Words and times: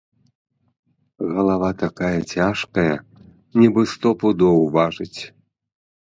Галава 1.33 1.67
такая 1.83 2.19
цяжкая, 2.37 2.95
нібы 3.61 3.81
сто 3.93 4.09
пудоў 4.23 4.57
важыць. 4.79 5.19